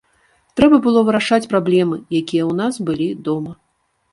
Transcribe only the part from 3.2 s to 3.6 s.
дома.